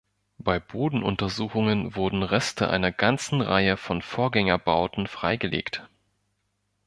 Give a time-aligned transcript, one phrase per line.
[0.39, 5.87] Bei Bodenuntersuchungen wurden Reste einer ganzen Reihe von Vorgängerbauten freigelegt.